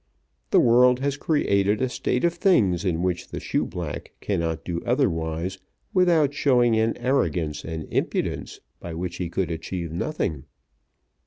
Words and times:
The 0.49 0.59
world 0.59 0.99
has 1.01 1.15
created 1.15 1.79
a 1.79 1.87
state 1.87 2.23
of 2.23 2.33
things 2.33 2.83
in 2.83 3.03
which 3.03 3.27
the 3.27 3.37
shoeblack 3.39 4.07
cannot 4.19 4.65
do 4.65 4.81
otherwise 4.83 5.59
without 5.93 6.33
showing 6.33 6.75
an 6.75 6.97
arrogance 6.97 7.63
and 7.63 7.85
impudence 7.93 8.59
by 8.79 8.95
which 8.95 9.17
he 9.17 9.29
could 9.29 9.51
achieve 9.51 9.91
nothing." 9.91 10.45